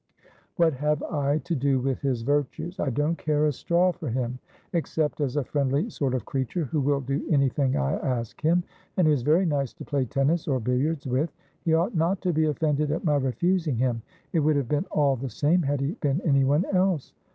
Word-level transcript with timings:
'What 0.57 0.73
have 0.73 1.03
I 1.03 1.37
to 1.43 1.53
do 1.53 1.79
with 1.79 2.01
his 2.01 2.23
virtues? 2.23 2.79
I 2.79 2.89
don't 2.89 3.19
care 3.19 3.45
a 3.45 3.51
straw 3.53 3.91
for 3.91 4.09
him, 4.09 4.39
except 4.73 5.21
as 5.21 5.35
a 5.35 5.43
friendly 5.43 5.91
sort 5.91 6.15
of 6.15 6.25
creature 6.25 6.65
who 6.65 6.81
will 6.81 7.01
do 7.01 7.23
any 7.29 7.49
thing 7.49 7.77
I 7.77 7.93
ask 7.97 8.41
him, 8.41 8.63
and 8.97 9.05
who 9.05 9.13
is 9.13 9.21
very 9.21 9.45
nice 9.45 9.73
to 9.73 9.85
play 9.85 10.05
tennis 10.05 10.47
or 10.47 10.59
billiards 10.59 11.05
with. 11.05 11.31
He 11.63 11.75
ought 11.75 11.93
not 11.93 12.19
to 12.21 12.33
be 12.33 12.45
offended 12.45 12.89
at 12.91 13.05
my 13.05 13.17
refusing 13.17 13.75
him. 13.77 14.01
It 14.33 14.39
would 14.39 14.55
have 14.55 14.67
been 14.69 14.85
all 14.89 15.15
the 15.17 15.29
same 15.29 15.61
had 15.61 15.81
he 15.81 15.91
been 15.91 16.19
anyone 16.21 16.65
else. 16.73 17.13